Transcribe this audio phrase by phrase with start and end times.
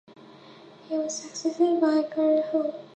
[0.89, 2.73] He was succeeded by Cordell Hull.